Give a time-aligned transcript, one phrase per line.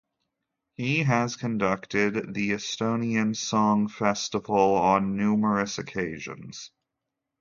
[0.73, 6.71] He has conducted the Estonian Song Festival on numerous occasions.